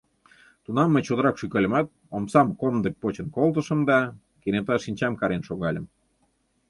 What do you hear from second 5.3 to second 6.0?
шогальым.